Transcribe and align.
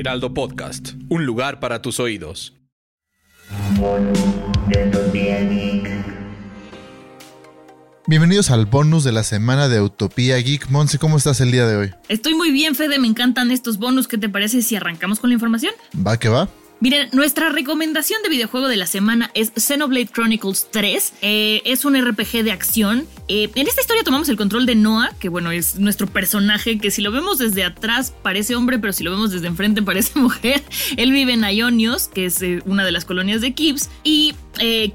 Heraldo 0.00 0.32
Podcast, 0.32 0.92
un 1.10 1.26
lugar 1.26 1.60
para 1.60 1.82
tus 1.82 2.00
oídos. 2.00 2.54
Bienvenidos 8.06 8.50
al 8.50 8.64
bonus 8.64 9.04
de 9.04 9.12
la 9.12 9.24
semana 9.24 9.68
de 9.68 9.82
Utopía 9.82 10.38
Geek. 10.38 10.70
Monse, 10.70 10.98
¿cómo 10.98 11.18
estás 11.18 11.42
el 11.42 11.52
día 11.52 11.66
de 11.66 11.76
hoy? 11.76 11.90
Estoy 12.08 12.32
muy 12.32 12.50
bien, 12.50 12.74
Fede. 12.76 12.98
Me 12.98 13.08
encantan 13.08 13.50
estos 13.50 13.76
bonus. 13.76 14.08
¿Qué 14.08 14.16
te 14.16 14.30
parece 14.30 14.62
si 14.62 14.74
arrancamos 14.74 15.20
con 15.20 15.28
la 15.28 15.34
información? 15.34 15.74
Va 15.94 16.18
que 16.18 16.30
va. 16.30 16.48
Miren, 16.80 17.10
nuestra 17.12 17.50
recomendación 17.50 18.22
de 18.22 18.30
videojuego 18.30 18.68
de 18.68 18.78
la 18.78 18.86
semana 18.86 19.30
es 19.34 19.52
Xenoblade 19.54 20.06
Chronicles 20.06 20.68
3. 20.70 21.12
Eh, 21.20 21.60
es 21.66 21.84
un 21.84 21.94
RPG 21.94 22.42
de 22.42 22.52
acción. 22.52 23.06
Eh, 23.32 23.48
en 23.54 23.68
esta 23.68 23.80
historia 23.80 24.02
tomamos 24.02 24.28
el 24.28 24.36
control 24.36 24.66
de 24.66 24.74
Noah, 24.74 25.12
que 25.20 25.28
bueno, 25.28 25.52
es 25.52 25.78
nuestro 25.78 26.08
personaje, 26.08 26.78
que 26.80 26.90
si 26.90 27.00
lo 27.00 27.12
vemos 27.12 27.38
desde 27.38 27.62
atrás 27.62 28.12
parece 28.24 28.56
hombre, 28.56 28.80
pero 28.80 28.92
si 28.92 29.04
lo 29.04 29.12
vemos 29.12 29.30
desde 29.30 29.46
enfrente 29.46 29.82
parece 29.82 30.18
mujer. 30.18 30.64
Él 30.96 31.12
vive 31.12 31.34
en 31.34 31.44
Ionios, 31.44 32.08
que 32.08 32.24
es 32.26 32.42
eh, 32.42 32.60
una 32.66 32.84
de 32.84 32.90
las 32.90 33.04
colonias 33.04 33.40
de 33.40 33.52
Kips, 33.54 33.88
y 34.02 34.34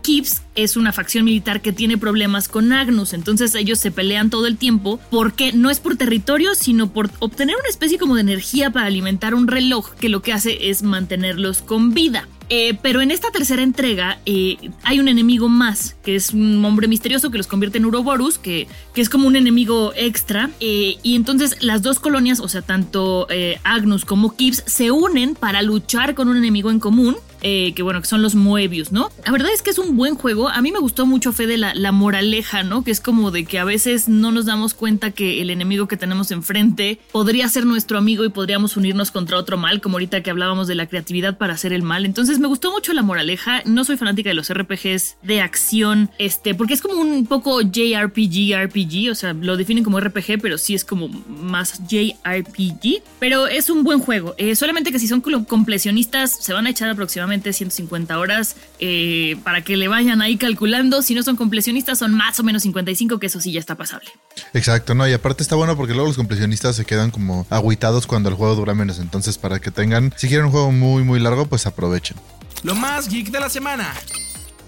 Kips 0.01 0.41
es 0.55 0.75
una 0.75 0.91
facción 0.91 1.23
militar 1.23 1.61
que 1.61 1.71
tiene 1.71 1.97
problemas 1.97 2.49
con 2.49 2.73
Agnus, 2.73 3.13
entonces 3.13 3.55
ellos 3.55 3.79
se 3.79 3.89
pelean 3.89 4.29
todo 4.29 4.47
el 4.47 4.57
tiempo 4.57 4.99
porque 5.09 5.53
no 5.53 5.69
es 5.69 5.79
por 5.79 5.95
territorio, 5.95 6.55
sino 6.55 6.91
por 6.91 7.09
obtener 7.19 7.55
una 7.55 7.69
especie 7.69 7.97
como 7.97 8.15
de 8.15 8.21
energía 8.21 8.69
para 8.69 8.87
alimentar 8.87 9.33
un 9.33 9.47
reloj 9.47 9.95
que 9.95 10.09
lo 10.09 10.21
que 10.21 10.33
hace 10.33 10.69
es 10.69 10.83
mantenerlos 10.83 11.61
con 11.61 11.93
vida. 11.93 12.27
Eh, 12.49 12.77
pero 12.81 13.01
en 13.01 13.11
esta 13.11 13.31
tercera 13.31 13.63
entrega 13.63 14.19
eh, 14.25 14.57
hay 14.83 14.99
un 14.99 15.07
enemigo 15.07 15.49
más, 15.49 15.95
que 16.03 16.15
es 16.15 16.31
un 16.31 16.63
hombre 16.63 16.87
misterioso 16.87 17.31
que 17.31 17.37
los 17.37 17.47
convierte 17.47 17.77
en 17.77 17.85
Uroboros, 17.85 18.37
que, 18.37 18.67
que 18.93 19.01
es 19.01 19.09
como 19.09 19.27
un 19.27 19.35
enemigo 19.35 19.93
extra. 19.95 20.49
Eh, 20.59 20.97
y 21.01 21.15
entonces 21.15 21.57
las 21.61 21.81
dos 21.81 21.99
colonias, 21.99 22.39
o 22.39 22.47
sea, 22.47 22.61
tanto 22.61 23.27
Agnus 23.63 24.05
como 24.05 24.35
Kips, 24.35 24.63
se 24.65 24.91
unen 24.91 25.35
para 25.35 25.61
luchar 25.61 26.15
con 26.15 26.27
un 26.27 26.37
enemigo 26.37 26.71
en 26.71 26.79
común. 26.79 27.15
Que 27.45 27.83
bueno, 27.83 28.01
que 28.01 28.07
son 28.07 28.21
los 28.21 28.33
Moebius, 28.33 28.91
¿no? 28.91 29.11
La 29.23 29.31
verdad 29.31 29.51
es 29.53 29.61
que 29.61 29.69
es 29.69 29.77
un 29.77 29.95
buen 29.95 30.15
juego. 30.15 30.49
A 30.49 30.61
mí 30.61 30.71
me 30.71 30.79
gustó 30.79 31.05
mucho, 31.05 31.31
Fede, 31.31 31.57
la, 31.57 31.75
la 31.75 31.91
moraleja, 31.91 32.63
¿no? 32.63 32.83
Que 32.83 32.91
es 32.91 32.99
como 32.99 33.29
de 33.29 33.45
que 33.45 33.59
a 33.59 33.63
veces 33.63 34.09
no 34.09 34.31
nos 34.31 34.45
damos 34.45 34.73
cuenta 34.73 35.11
que 35.11 35.41
el 35.41 35.49
enemigo 35.49 35.87
que 35.87 35.95
tenemos 35.95 36.31
enfrente 36.31 36.99
podría 37.11 37.47
ser 37.47 37.65
nuestro 37.65 37.97
amigo 37.97 38.25
y 38.25 38.29
podríamos 38.29 38.77
unirnos 38.77 39.11
contra 39.11 39.37
otro 39.37 39.57
mal, 39.57 39.81
como 39.81 39.95
ahorita 39.95 40.23
que 40.23 40.31
hablábamos 40.31 40.67
de 40.67 40.75
la 40.75 40.87
creatividad 40.87 41.37
para 41.37 41.53
hacer 41.53 41.71
el 41.71 41.83
mal. 41.83 42.05
Entonces 42.05 42.39
me 42.39 42.47
gustó 42.47 42.71
mucho 42.71 42.93
la 42.93 43.03
moraleja. 43.03 43.61
No 43.65 43.83
soy 43.83 43.97
fanática 43.97 44.29
de 44.29 44.35
los 44.35 44.51
RPGs 44.51 45.17
de 45.21 45.41
acción, 45.41 46.09
este, 46.17 46.55
porque 46.55 46.73
es 46.73 46.81
como 46.81 46.95
un 46.95 47.27
poco 47.27 47.61
JRPG, 47.61 48.55
RPG, 48.65 49.11
o 49.11 49.15
sea, 49.15 49.33
lo 49.33 49.57
definen 49.57 49.83
como 49.83 49.99
RPG, 49.99 50.41
pero 50.41 50.57
sí 50.57 50.73
es 50.73 50.83
como 50.83 51.09
más 51.09 51.81
JRPG. 51.87 53.03
Pero 53.19 53.47
es 53.47 53.69
un 53.69 53.83
buen 53.83 53.99
juego. 53.99 54.33
Eh, 54.37 54.55
solamente 54.55 54.91
que 54.91 54.99
si 54.99 55.07
son 55.07 55.21
completionistas, 55.21 56.37
se 56.43 56.53
van 56.53 56.67
a 56.67 56.69
echar 56.69 56.89
aproximadamente 56.89 57.34
150 57.41 58.17
horas 58.17 58.55
eh, 58.79 59.37
para 59.43 59.63
que 59.63 59.77
le 59.77 59.87
vayan 59.87 60.21
ahí 60.21 60.37
calculando. 60.37 61.01
Si 61.01 61.15
no 61.15 61.23
son 61.23 61.35
completionistas, 61.35 61.99
son 61.99 62.13
más 62.13 62.39
o 62.39 62.43
menos 62.43 62.63
55, 62.63 63.19
que 63.19 63.27
eso 63.27 63.39
sí 63.39 63.51
ya 63.51 63.59
está 63.59 63.75
pasable. 63.75 64.09
Exacto, 64.53 64.95
no, 64.95 65.07
y 65.07 65.13
aparte 65.13 65.43
está 65.43 65.55
bueno 65.55 65.75
porque 65.75 65.93
luego 65.93 66.07
los 66.07 66.17
completionistas 66.17 66.75
se 66.75 66.85
quedan 66.85 67.11
como 67.11 67.45
agüitados 67.49 68.07
cuando 68.07 68.29
el 68.29 68.35
juego 68.35 68.55
dura 68.55 68.73
menos. 68.73 68.99
Entonces, 68.99 69.37
para 69.37 69.59
que 69.59 69.71
tengan, 69.71 70.13
si 70.17 70.27
quieren 70.27 70.45
un 70.47 70.51
juego 70.51 70.71
muy, 70.71 71.03
muy 71.03 71.19
largo, 71.19 71.45
pues 71.45 71.65
aprovechen. 71.65 72.17
Lo 72.63 72.75
más 72.75 73.07
geek 73.09 73.29
de 73.29 73.39
la 73.39 73.49
semana. 73.49 73.93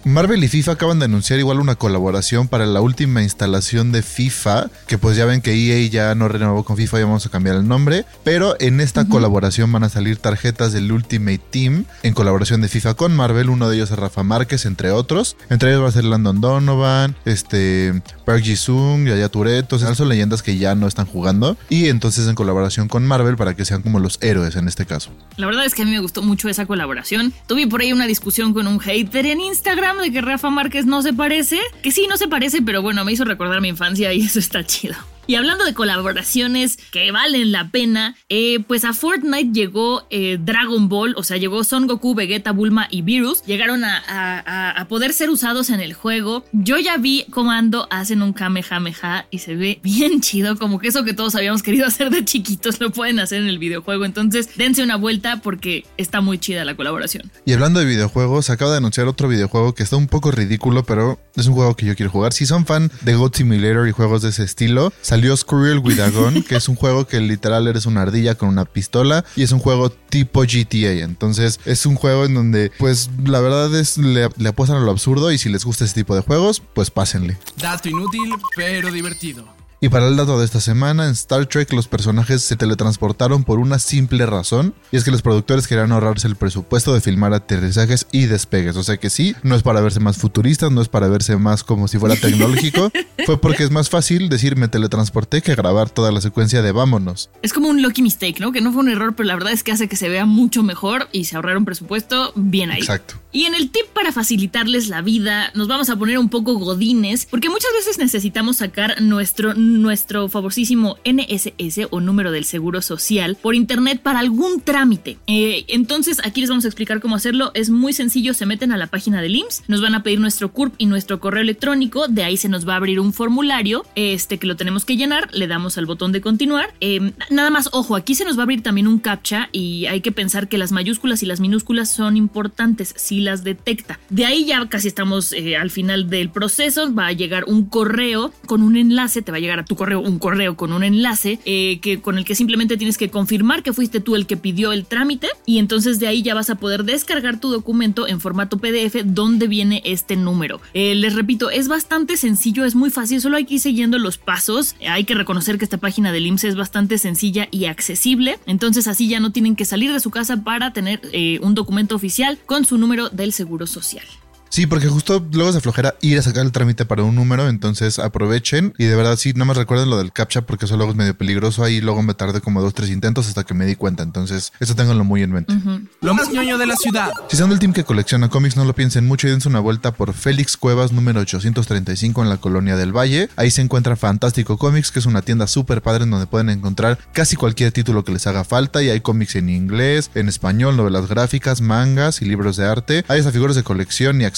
Marvel 0.08 0.42
y 0.42 0.48
FIFA 0.48 0.72
acaban 0.72 1.00
de 1.00 1.06
anunciar 1.06 1.38
igual 1.38 1.60
una 1.60 1.76
colaboración 1.76 2.48
para 2.48 2.66
la 2.66 2.80
última 2.80 3.24
instalación 3.24 3.92
de 3.92 4.02
FIFA, 4.02 4.70
que 4.88 4.98
pues 4.98 5.18
ya 5.18 5.26
ven 5.26 5.42
que 5.42 5.54
EA 5.54 5.86
ya 5.90 6.16
no 6.16 6.30
renovó 6.30 6.64
con 6.64 6.78
FIFA 6.78 7.00
y 7.00 7.04
vamos 7.04 7.26
a 7.26 7.30
cambiar 7.30 7.58
el 7.58 7.68
nombre, 7.68 8.06
pero 8.24 8.56
en 8.62 8.80
esta 8.80 9.06
colaboración 9.10 9.70
van 9.70 9.84
a 9.84 9.90
salir 9.90 10.16
tarjetas 10.16 10.72
del 10.72 10.94
Ultimate 10.94 11.42
Team 11.50 11.84
en 12.04 12.14
colaboración 12.14 12.62
de 12.62 12.70
FIFA 12.70 12.94
con 12.94 13.16
Marvel, 13.18 13.50
uno 13.50 13.68
de 13.68 13.76
ellos 13.76 13.92
es 13.92 14.00
Rafa 14.00 14.24
Márquez, 14.24 14.66
entre 14.66 14.92
otros. 14.92 15.36
Entre 15.50 15.72
ellos 15.72 15.84
va 15.84 15.90
a 15.90 15.92
ser 15.92 16.06
Landon 16.06 16.40
Donovan, 16.40 17.18
este, 17.26 18.02
Park 18.26 18.44
Ji-sung, 18.44 19.08
Yaya 19.08 19.28
Tourette, 19.28 19.78
son 19.78 20.08
leyendas 20.08 20.42
que 20.42 20.58
ya 20.58 20.74
no 20.76 20.88
están 20.88 21.06
jugando 21.06 21.58
y 21.70 21.90
entonces 21.90 22.30
en 22.30 22.36
colaboración 22.36 22.88
con 22.88 23.06
Marvel 23.06 23.36
para 23.36 23.58
que 23.58 23.66
sean 23.66 23.82
como 23.82 24.00
los 24.00 24.20
héroes 24.22 24.56
en 24.56 24.70
este 24.70 24.86
caso. 24.86 25.12
La 25.36 25.48
verdad 25.48 25.66
es 25.66 25.74
que 25.74 25.82
a 25.82 25.86
mí 25.86 25.92
me 25.92 26.00
gustó 26.00 26.22
mucho 26.22 26.48
esa 26.48 26.66
colaboración. 26.66 27.34
Tuve 27.48 27.68
por 27.68 27.82
ahí 27.82 27.92
una 27.92 28.08
discusión 28.08 28.54
con 28.54 28.68
un 28.68 28.80
hater 28.80 29.26
en 29.26 29.42
Instagram 29.42 29.97
de 30.02 30.12
que 30.12 30.22
Rafa 30.22 30.50
Márquez 30.50 30.86
no 30.86 31.02
se 31.02 31.14
parece, 31.14 31.60
que 31.82 31.92
sí, 31.92 32.08
no 32.10 32.18
se 32.18 32.28
parece, 32.28 32.62
pero 32.62 32.82
bueno, 32.82 33.04
me 33.06 33.12
hizo 33.12 33.26
recordar 33.26 33.62
mi 33.62 33.70
infancia 33.70 34.14
y 34.14 34.22
eso 34.22 34.40
está 34.40 34.64
chido. 34.64 34.96
Y 35.28 35.36
hablando 35.36 35.66
de 35.66 35.74
colaboraciones 35.74 36.78
que 36.92 37.12
valen 37.12 37.52
la 37.52 37.70
pena, 37.70 38.16
eh, 38.30 38.62
pues 38.66 38.86
a 38.86 38.94
Fortnite 38.94 39.52
llegó 39.52 40.08
eh, 40.10 40.38
Dragon 40.40 40.88
Ball, 40.88 41.16
o 41.18 41.24
sea, 41.24 41.36
llegó 41.36 41.66
Son 41.66 41.86
Goku, 41.86 42.16
Vegeta, 42.16 42.54
Bulma 42.54 42.88
y 42.90 43.02
Virus. 43.02 43.44
Llegaron 43.44 43.84
a, 43.84 44.86
poder 44.88 45.12
ser 45.12 45.30
usados 45.30 45.70
en 45.70 45.82
el 45.82 45.94
juego. 45.94 46.46
Yo 46.54 46.78
ya 46.80 46.96
vi 46.96 47.26
cómo 47.30 47.52
ando, 47.52 47.88
hacen 47.92 48.22
un 48.22 48.32
Kamehameha 48.32 49.28
y 49.30 49.40
se 49.40 49.56
ve 49.56 49.82
bien 49.84 50.22
chido, 50.22 50.58
como 50.58 50.80
que 50.80 50.88
eso 50.88 51.04
que 51.04 51.14
todos 51.14 51.36
habíamos 51.36 51.62
querido 51.62 51.86
hacer 51.88 52.10
de 52.10 52.24
chiquitos 52.24 52.80
lo 52.80 52.92
pueden 52.92 53.20
hacer 53.20 53.42
en 53.42 53.48
el 53.48 53.60
videojuego. 53.60 54.06
Entonces, 54.06 54.50
dense 54.56 54.82
una 54.82 54.96
vuelta 54.96 55.42
porque 55.42 55.86
está 55.98 56.22
muy 56.22 56.40
chida 56.40 56.64
la 56.64 56.78
colaboración. 56.78 57.30
Y 57.46 57.52
hablando 57.52 57.82
de 57.82 57.86
videojuegos, 57.86 58.50
acaba 58.50 58.72
de 58.72 58.78
anunciar 58.78 59.08
otro 59.08 59.28
videojuego 59.28 59.76
que 59.76 59.84
está 59.84 59.98
un 59.98 60.08
poco 60.08 60.32
ridículo, 60.32 60.86
pero 60.86 61.20
es 61.36 61.48
un 61.48 61.54
juego 61.54 61.76
que 61.76 61.86
yo 61.86 61.98
quiero 61.98 62.12
jugar. 62.12 62.32
Si 62.32 62.46
son 62.46 62.66
fan 62.66 62.90
de 63.02 63.16
God 63.16 63.36
Simulator 63.36 63.90
y 63.90 63.92
juegos 63.92 64.22
de 64.22 64.30
ese 64.30 64.44
estilo, 64.44 64.94
salió 65.02 65.17
Squirrel 65.36 65.80
with 65.80 66.00
a 66.00 66.12
que 66.48 66.56
es 66.56 66.70
un 66.70 66.76
juego 66.76 67.08
que 67.08 67.20
literal 67.20 67.68
eres 67.68 67.86
una 67.86 68.02
ardilla 68.02 68.36
con 68.36 68.50
una 68.50 68.66
pistola 68.66 69.26
y 69.36 69.44
es 69.44 69.52
un 69.52 69.60
juego 69.60 69.90
tipo 69.90 70.42
GTA. 70.42 71.04
Entonces 71.04 71.60
es 71.66 71.86
un 71.86 71.96
juego 71.96 72.26
en 72.26 72.34
donde 72.34 72.72
pues 72.78 73.10
la 73.26 73.42
verdad 73.42 73.74
es 73.76 73.98
le, 73.98 74.30
le 74.38 74.50
apuestan 74.50 74.78
a 74.78 74.82
lo 74.82 74.92
absurdo 74.92 75.32
y 75.32 75.38
si 75.38 75.50
les 75.50 75.66
gusta 75.66 75.86
ese 75.86 75.96
tipo 75.96 76.16
de 76.16 76.22
juegos, 76.22 76.62
pues 76.74 76.92
pásenle. 76.92 77.38
Dato 77.58 77.90
inútil 77.90 78.34
pero 78.56 78.92
divertido. 78.92 79.57
Y 79.80 79.90
para 79.90 80.08
el 80.08 80.18
dato 80.18 80.40
de 80.40 80.46
esta 80.46 80.60
semana, 80.60 81.06
en 81.06 81.12
Star 81.12 81.46
Trek 81.46 81.72
los 81.72 81.88
personajes 81.88 82.42
se 82.42 82.56
teletransportaron 82.56 83.44
por 83.44 83.60
una 83.60 83.78
simple 83.78 84.26
razón, 84.26 84.74
y 84.92 84.98
es 84.98 85.04
que 85.04 85.12
los 85.12 85.22
productores 85.22 85.68
querían 85.68 85.92
ahorrarse 85.92 86.28
el 86.28 86.36
presupuesto 86.36 86.96
de 86.96 87.02
filmar 87.02 87.34
aterrizajes 87.34 88.08
y 88.12 88.26
despegues. 88.26 88.76
O 88.76 88.84
sea 88.84 88.98
que 88.98 89.12
sí, 89.12 89.36
no 89.44 89.56
es 89.56 89.62
para 89.62 89.82
verse 89.82 90.00
más 90.00 90.18
futurista, 90.18 90.72
no 90.72 90.82
es 90.82 90.88
para 90.88 91.08
verse 91.08 91.38
más 91.38 91.64
como 91.64 91.88
si 91.88 92.00
fuera 92.00 92.16
tecnológico, 92.16 92.92
fue 93.28 93.40
porque 93.40 93.64
es 93.64 93.70
más 93.70 93.92
fácil 93.92 94.30
decir 94.30 94.56
me 94.56 94.68
teletransporté 94.68 95.44
que 95.44 95.54
grabar 95.54 95.92
toda 95.92 96.12
la 96.12 96.22
secuencia 96.22 96.64
de 96.64 96.72
vámonos. 96.72 97.30
Es 97.44 97.54
como 97.54 97.70
un 97.70 97.84
lucky 97.84 98.02
mistake, 98.02 98.40
¿no? 98.40 98.52
Que 98.52 98.62
no 98.62 98.72
fue 98.72 98.82
un 98.82 98.90
error, 98.90 99.16
pero 99.16 99.28
la 99.28 99.36
verdad 99.36 99.54
es 99.54 99.64
que 99.64 99.72
hace 99.72 99.88
que 99.88 99.96
se 99.96 100.10
vea 100.10 100.26
mucho 100.26 100.64
mejor 100.64 101.08
y 101.12 101.26
se 101.26 101.36
ahorraron 101.36 101.66
presupuesto 101.66 102.32
bien 102.36 102.72
ahí. 102.72 102.80
Exacto. 102.80 103.16
Y 103.32 103.44
en 103.44 103.56
el 103.56 103.70
tip 103.70 103.86
para 103.94 104.12
facilitarles 104.12 104.88
la 104.88 105.02
vida, 105.02 105.52
nos 105.54 105.68
vamos 105.68 105.90
a 105.90 105.96
poner 105.98 106.18
un 106.18 106.30
poco 106.30 106.56
godines, 106.56 107.26
porque 107.26 107.50
muchas 107.50 107.72
veces 107.74 107.98
necesitamos 107.98 108.58
sacar 108.58 109.02
nuestro 109.02 109.54
nuestro 109.54 110.30
famosísimo 110.30 110.98
NSS 111.06 111.88
o 111.90 112.00
número 112.00 112.32
del 112.32 112.46
seguro 112.46 112.82
social 112.82 113.38
por 113.42 113.56
internet 113.56 114.02
para 114.02 114.20
algún 114.20 114.62
trámite. 114.62 115.18
Eh, 115.28 115.66
entonces 115.68 116.22
aquí 116.24 116.42
les 116.42 116.50
vamos 116.50 116.66
a 116.66 116.70
explicar 116.70 117.02
cómo 117.02 117.16
hacerlo. 117.16 117.52
Es 117.54 117.70
muy 117.70 117.94
sencillo, 117.94 118.34
se 118.34 118.46
meten 118.46 118.72
a 118.72 118.78
la 118.78 118.88
página 118.88 119.22
del 119.22 119.36
IMSS, 119.36 119.64
nos 119.68 119.82
van 119.82 119.96
a 119.96 120.04
pedir 120.04 120.20
nuestro 120.20 120.52
CURP 120.52 120.76
y 120.78 120.86
nuestro 120.86 121.20
correo 121.20 121.42
electrónico, 121.42 122.08
de 122.08 122.24
ahí 122.24 122.38
se 122.38 122.50
nos 122.50 122.68
va 122.68 122.74
a 122.74 122.78
abrir 122.78 123.00
un 123.00 123.14
formulario 123.14 123.86
este, 123.96 124.38
que 124.38 124.48
lo 124.48 124.56
tenemos 124.56 124.86
que 124.86 124.96
llenar, 124.96 125.30
le 125.34 125.48
damos 125.48 125.78
al 125.78 125.86
botón 125.86 126.12
de 126.12 126.22
continuar. 126.22 126.74
Eh, 126.80 127.12
nada 127.30 127.50
más, 127.50 127.70
ojo, 127.74 127.96
aquí 127.96 128.16
se 128.16 128.26
nos 128.26 128.38
va 128.38 128.42
a 128.42 128.44
abrir 128.44 128.64
también 128.64 128.88
un 128.88 129.00
captcha 129.00 129.50
y 129.52 129.86
hay 129.88 130.02
que 130.02 130.12
pensar 130.12 130.48
que 130.48 130.58
las 130.58 130.72
mayúsculas 130.72 131.24
y 131.24 131.26
las 131.26 131.40
minúsculas 131.40 131.90
son 131.90 132.18
importantes. 132.18 132.94
Las 133.22 133.44
detecta. 133.44 134.00
De 134.10 134.26
ahí 134.26 134.46
ya 134.46 134.68
casi 134.68 134.88
estamos 134.88 135.34
eh, 135.34 135.58
al 135.58 135.70
final 135.70 136.10
del 136.10 136.30
proceso. 136.30 136.94
Va 136.94 137.08
a 137.08 137.12
llegar 137.12 137.46
un 137.46 137.66
correo 137.66 138.32
con 138.46 138.62
un 138.62 138.78
enlace, 138.78 139.22
te 139.22 139.32
va 139.32 139.38
a 139.38 139.40
llegar 139.40 139.60
a 139.60 139.66
tu 139.66 139.76
correo 139.76 140.00
un 140.00 140.20
correo 140.20 140.56
con 140.56 140.74
un 140.74 140.84
enlace 140.84 141.40
eh, 141.46 141.80
que, 141.82 142.02
con 142.02 142.18
el 142.18 142.26
que 142.26 142.36
simplemente 142.36 142.78
tienes 142.78 142.98
que 142.98 143.10
confirmar 143.10 143.64
que 143.64 143.74
fuiste 143.74 144.00
tú 144.00 144.16
el 144.16 144.26
que 144.26 144.38
pidió 144.38 144.72
el 144.72 144.86
trámite 144.86 145.28
y 145.46 145.60
entonces 145.60 146.00
de 146.00 146.08
ahí 146.08 146.22
ya 146.22 146.34
vas 146.34 146.50
a 146.50 146.56
poder 146.56 146.84
descargar 146.84 147.40
tu 147.40 147.50
documento 147.50 148.08
en 148.08 148.20
formato 148.20 148.58
PDF 148.58 149.04
donde 149.06 149.48
viene 149.48 149.82
este 149.86 150.16
número. 150.16 150.62
Eh, 150.74 150.96
les 150.96 151.16
repito, 151.16 151.50
es 151.50 151.68
bastante 151.68 152.18
sencillo, 152.18 152.66
es 152.66 152.76
muy 152.76 152.90
fácil, 152.90 153.22
solo 153.22 153.38
hay 153.38 153.46
que 153.46 153.56
ir 153.56 153.60
siguiendo 153.60 154.00
los 154.00 154.18
pasos. 154.18 154.76
Hay 154.88 155.04
que 155.04 155.14
reconocer 155.14 155.58
que 155.58 155.66
esta 155.66 155.78
página 155.78 156.12
del 156.12 156.28
IMSS 156.28 156.44
es 156.46 156.56
bastante 156.56 156.98
sencilla 156.98 157.48
y 157.52 157.66
accesible, 157.66 158.40
entonces 158.46 158.88
así 158.88 159.08
ya 159.08 159.20
no 159.20 159.32
tienen 159.32 159.56
que 159.56 159.66
salir 159.66 159.92
de 159.92 160.00
su 160.00 160.12
casa 160.12 160.44
para 160.44 160.74
tener 160.74 161.02
un 161.42 161.56
documento 161.56 161.96
oficial 161.96 162.38
con 162.46 162.66
su 162.66 162.78
número 162.78 163.07
del 163.10 163.34
Seguro 163.34 163.68
Social. 163.68 164.06
Sí, 164.50 164.66
porque 164.66 164.88
justo 164.88 165.26
luego 165.32 165.52
se 165.52 165.60
aflojera 165.60 165.96
ir 166.02 166.18
a 166.18 166.22
sacar 166.22 166.46
el 166.46 166.52
trámite 166.52 166.86
para 166.86 167.04
un 167.04 167.16
número, 167.16 167.50
entonces 167.50 168.00
aprovechen 168.00 168.74
y 168.78 168.86
de 168.86 168.96
verdad 168.96 169.18
sí, 169.18 169.34
nada 169.34 169.46
más 169.46 169.58
recuerden 169.58 169.90
lo 169.90 169.98
del 169.98 170.12
captcha 170.12 170.42
porque 170.42 170.66
eso 170.66 170.78
luego 170.78 170.92
es 170.92 170.98
medio 170.98 171.18
peligroso, 171.18 171.64
ahí 171.64 171.82
luego 171.82 172.02
me 172.02 172.14
tardé 172.14 172.42
como 172.42 172.62
dos, 172.62 172.74
tres 172.74 172.90
intentos 172.90 173.28
hasta 173.28 173.44
que 173.44 173.54
me 173.54 173.66
di 173.66 173.76
cuenta, 173.76 174.04
entonces 174.04 174.54
eso 174.60 174.76
ténganlo 174.76 175.04
muy 175.04 175.24
en 175.24 175.32
mente. 175.32 175.54
Lo 176.02 176.14
más 176.14 176.32
ñoño 176.32 176.58
de 176.58 176.66
la 176.66 176.76
ciudad. 176.76 177.12
Si 177.30 177.38
son 177.38 177.50
del 177.50 177.60
team 177.60 177.74
que 177.74 177.84
colecciona 177.84 178.30
cómics, 178.30 178.56
no 178.56 178.66
lo 178.66 178.74
piensen 178.74 179.06
mucho 179.06 179.28
y 179.28 179.32
dense 179.32 179.48
una 179.48 179.60
vuelta 179.60 179.94
por 179.94 180.14
Félix 180.14 180.58
Cuevas 180.58 180.92
número 180.92 181.20
835 181.22 182.24
en 182.24 182.30
la 182.30 182.38
Colonia 182.38 182.76
del 182.76 182.96
Valle. 182.96 183.30
Ahí 183.36 183.52
se 183.52 183.62
encuentra 183.62 183.96
Fantástico 183.96 184.58
Comics, 184.58 184.92
que 184.92 185.00
es 185.00 185.06
una 185.06 185.22
tienda 185.22 185.48
súper 185.48 185.82
padre 185.82 186.06
en 186.06 186.12
donde 186.12 186.28
pueden 186.28 186.50
encontrar 186.50 186.98
casi 187.14 187.36
cualquier 187.36 187.72
título 187.72 188.04
que 188.04 188.12
les 188.12 188.28
haga 188.28 188.44
falta 188.44 188.82
y 188.82 188.90
hay 188.90 189.02
cómics 189.02 189.36
en 189.36 189.50
inglés, 189.50 190.10
en 190.16 190.30
español, 190.30 190.78
novelas 190.78 191.08
gráficas, 191.08 191.62
mangas 191.62 192.22
y 192.22 192.26
libros 192.26 192.58
de 192.58 192.66
arte. 192.66 193.06
Hay 193.08 193.20
hasta 193.20 193.32
figuras 193.32 193.56
de 193.56 193.64
colección 193.64 194.22
y 194.22 194.26
accesorios 194.26 194.37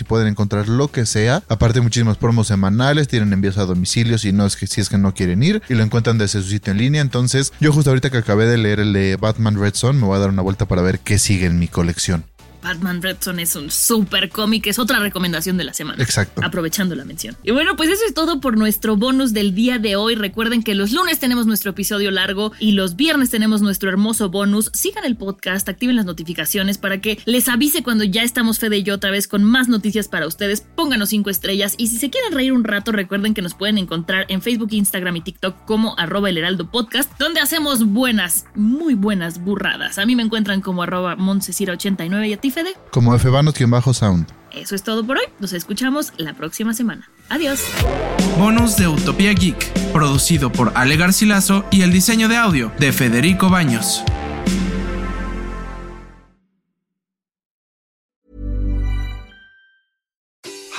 y 0.00 0.04
pueden 0.04 0.28
encontrar 0.28 0.68
lo 0.68 0.88
que 0.88 1.06
sea. 1.06 1.42
Aparte 1.48 1.80
muchísimos 1.80 2.16
promos 2.16 2.48
semanales, 2.48 3.08
tienen 3.08 3.32
envíos 3.32 3.58
a 3.58 3.64
domicilio 3.64 4.18
si 4.18 4.32
no 4.32 4.46
es 4.46 4.56
que 4.56 4.66
si 4.66 4.80
es 4.80 4.88
que 4.88 4.98
no 4.98 5.14
quieren 5.14 5.42
ir 5.42 5.62
y 5.68 5.74
lo 5.74 5.82
encuentran 5.82 6.18
desde 6.18 6.42
su 6.42 6.48
sitio 6.48 6.72
en 6.72 6.78
línea. 6.78 7.00
Entonces, 7.00 7.52
yo 7.60 7.72
justo 7.72 7.90
ahorita 7.90 8.10
que 8.10 8.18
acabé 8.18 8.46
de 8.46 8.58
leer 8.58 8.80
el 8.80 8.92
de 8.92 9.16
Batman 9.16 9.58
Red 9.58 9.74
Son, 9.74 9.96
me 9.96 10.06
voy 10.06 10.16
a 10.16 10.20
dar 10.20 10.30
una 10.30 10.42
vuelta 10.42 10.66
para 10.66 10.82
ver 10.82 11.00
qué 11.00 11.18
sigue 11.18 11.46
en 11.46 11.58
mi 11.58 11.68
colección. 11.68 12.24
Batman 12.66 13.00
Red 13.00 13.18
Son 13.20 13.38
es 13.38 13.54
un 13.54 13.70
super 13.70 14.28
cómic, 14.28 14.66
es 14.66 14.80
otra 14.80 14.98
recomendación 14.98 15.56
de 15.56 15.62
la 15.62 15.72
semana. 15.72 16.02
Exacto. 16.02 16.40
Aprovechando 16.44 16.96
la 16.96 17.04
mención. 17.04 17.36
Y 17.44 17.52
bueno, 17.52 17.76
pues 17.76 17.90
eso 17.90 18.02
es 18.04 18.12
todo 18.12 18.40
por 18.40 18.58
nuestro 18.58 18.96
bonus 18.96 19.32
del 19.32 19.54
día 19.54 19.78
de 19.78 19.94
hoy. 19.94 20.16
Recuerden 20.16 20.64
que 20.64 20.74
los 20.74 20.90
lunes 20.90 21.20
tenemos 21.20 21.46
nuestro 21.46 21.70
episodio 21.70 22.10
largo 22.10 22.50
y 22.58 22.72
los 22.72 22.96
viernes 22.96 23.30
tenemos 23.30 23.62
nuestro 23.62 23.88
hermoso 23.88 24.30
bonus. 24.30 24.70
Sigan 24.74 25.04
el 25.04 25.16
podcast, 25.16 25.68
activen 25.68 25.94
las 25.94 26.06
notificaciones 26.06 26.76
para 26.76 27.00
que 27.00 27.20
les 27.24 27.48
avise 27.48 27.84
cuando 27.84 28.02
ya 28.02 28.24
estamos 28.24 28.58
Fede 28.58 28.78
y 28.78 28.82
yo 28.82 28.94
otra 28.94 29.12
vez 29.12 29.28
con 29.28 29.44
más 29.44 29.68
noticias 29.68 30.08
para 30.08 30.26
ustedes. 30.26 30.60
Pónganos 30.60 31.10
cinco 31.10 31.30
estrellas 31.30 31.74
y 31.78 31.86
si 31.86 31.98
se 31.98 32.10
quieren 32.10 32.32
reír 32.32 32.52
un 32.52 32.64
rato, 32.64 32.90
recuerden 32.90 33.32
que 33.32 33.42
nos 33.42 33.54
pueden 33.54 33.78
encontrar 33.78 34.26
en 34.28 34.42
Facebook, 34.42 34.70
Instagram 34.72 35.14
y 35.14 35.20
TikTok 35.20 35.64
como 35.66 35.96
arroba 36.00 36.30
el 36.30 36.38
heraldo 36.38 36.68
podcast, 36.68 37.12
donde 37.16 37.38
hacemos 37.38 37.84
buenas, 37.84 38.46
muy 38.56 38.94
buenas 38.94 39.38
burradas. 39.40 39.98
A 39.98 40.06
mí 40.06 40.16
me 40.16 40.24
encuentran 40.24 40.60
como 40.60 40.82
arroba 40.82 41.16
montesira89 41.16 42.28
y 42.28 42.32
a 42.32 42.36
ti, 42.38 42.50
Fede. 42.56 42.74
Como 42.90 43.18
Fbanos-Sound. 43.18 44.28
Eso 44.50 44.74
es 44.74 44.82
todo 44.82 45.06
por 45.06 45.18
hoy. 45.18 45.24
Nos 45.40 45.52
escuchamos 45.52 46.14
la 46.16 46.32
próxima 46.32 46.72
semana. 46.72 47.10
Adiós. 47.28 47.60
Bonus 48.38 48.76
de 48.78 48.88
Utopía 48.88 49.34
Geek, 49.34 49.92
producido 49.92 50.50
por 50.50 50.72
Ale 50.74 50.96
Garcilaso 50.96 51.66
y 51.70 51.82
el 51.82 51.92
diseño 51.92 52.28
de 52.28 52.38
audio 52.38 52.72
de 52.78 52.94
Federico 52.94 53.50
Baños. 53.50 54.02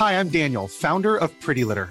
Hi, 0.00 0.14
I'm 0.14 0.30
Daniel, 0.30 0.66
founder 0.68 1.16
of 1.22 1.30
Pretty 1.44 1.62
Litter. 1.64 1.90